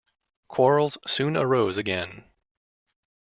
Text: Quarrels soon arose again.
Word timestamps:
Quarrels 0.47 0.97
soon 1.05 1.37
arose 1.37 1.77
again. 1.77 2.23